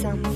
[0.00, 0.35] some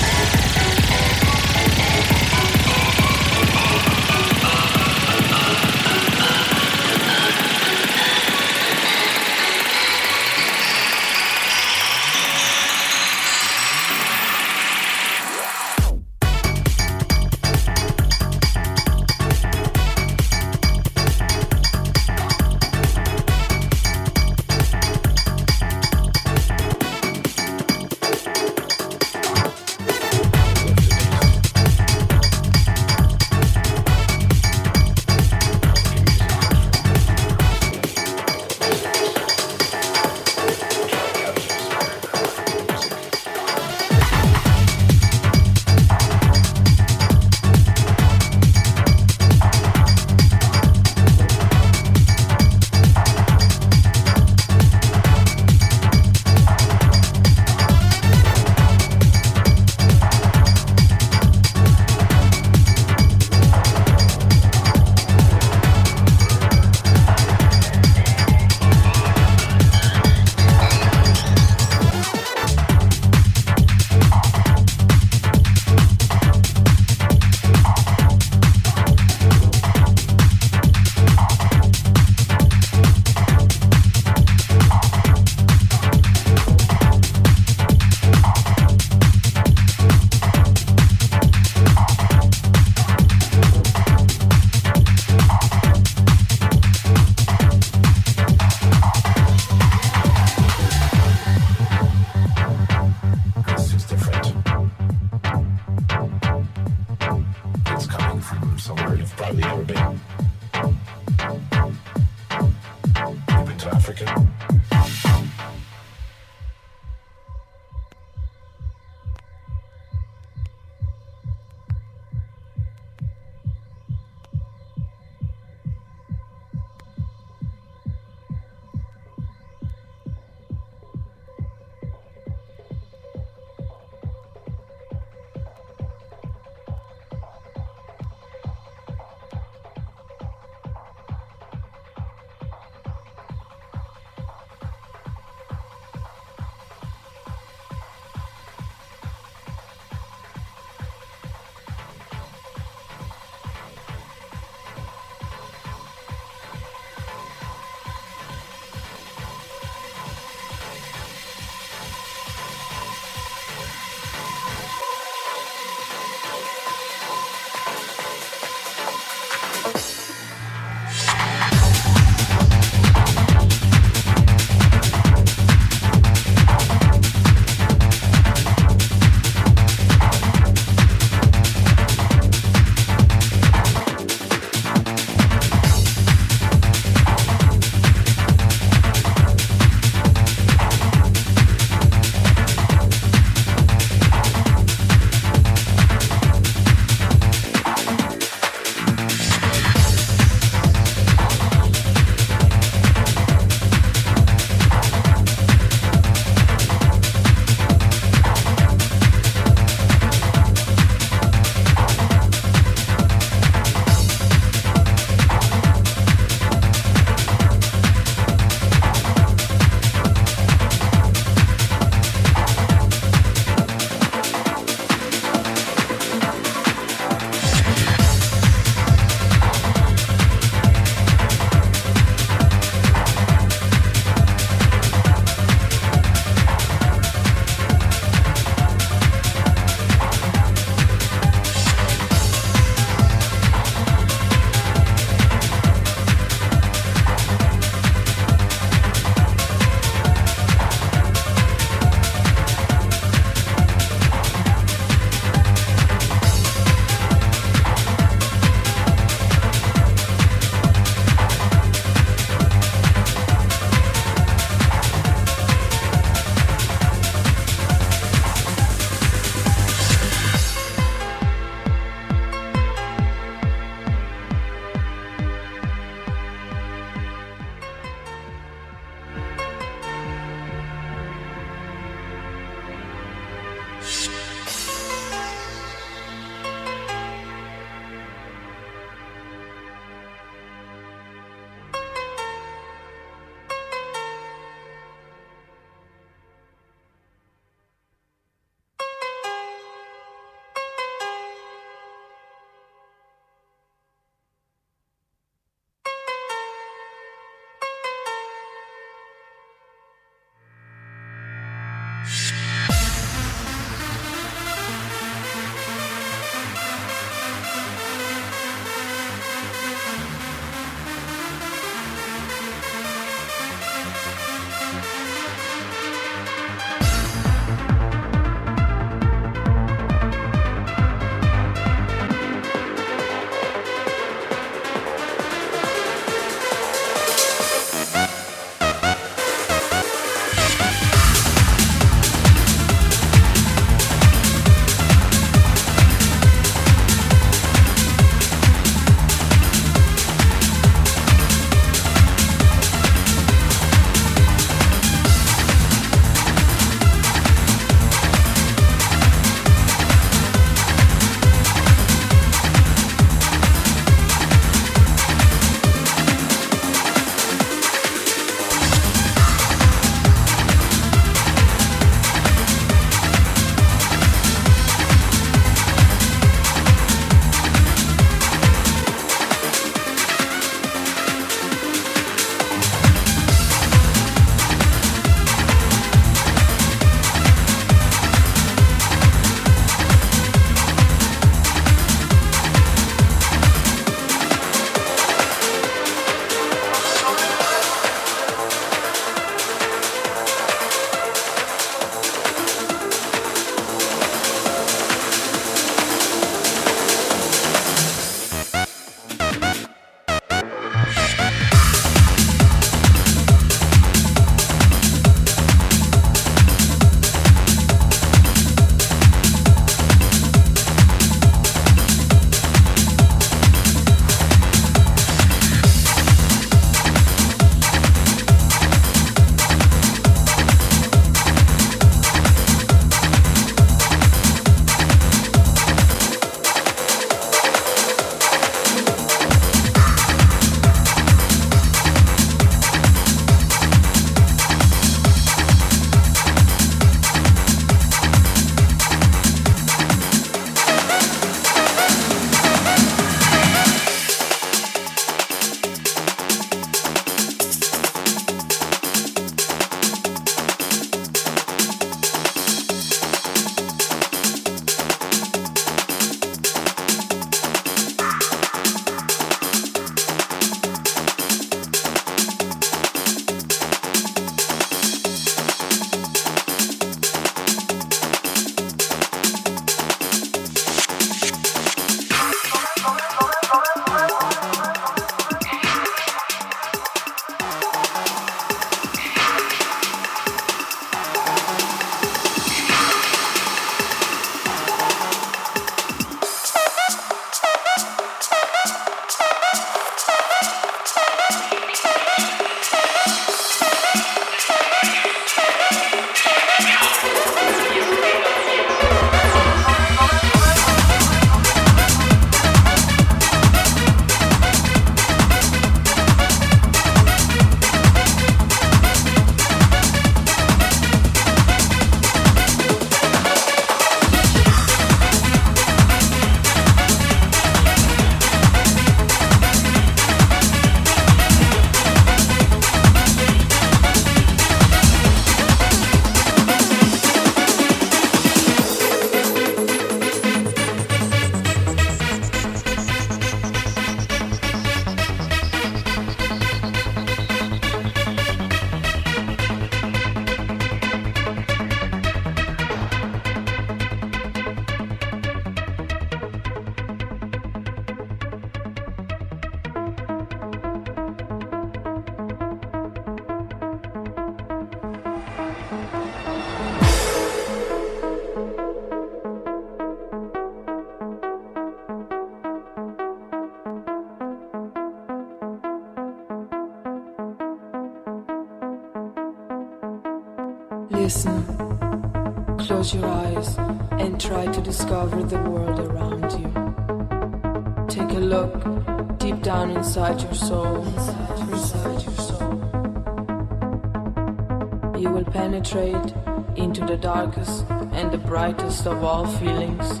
[595.70, 596.14] penetrate
[596.56, 600.00] into the darkest and the brightest of all feelings.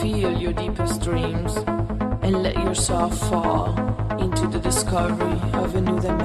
[0.00, 1.56] Feel your deepest dreams
[2.22, 3.68] and let yourself fall
[4.20, 6.19] into the discovery of a new dimension.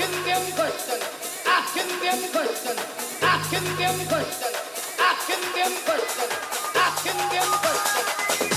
[0.00, 1.04] asking them questions,
[1.46, 2.80] asking them questions,
[3.20, 4.56] asking them questions,
[4.98, 6.32] asking them questions,
[6.74, 8.49] asking them questions.